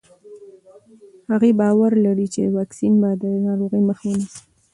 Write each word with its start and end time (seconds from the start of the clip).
هغې 1.31 1.51
باور 1.59 1.91
لري 2.05 2.27
چې 2.33 2.53
واکسین 2.57 2.93
به 3.01 3.09
د 3.21 3.23
ناروغۍ 3.45 3.81
مخه 3.89 4.03
ونیسي. 4.09 4.39